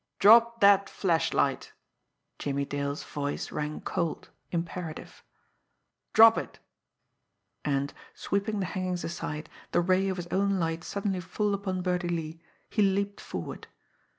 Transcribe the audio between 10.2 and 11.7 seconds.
own light suddenly full